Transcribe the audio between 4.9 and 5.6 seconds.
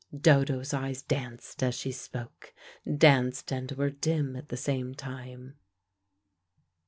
time.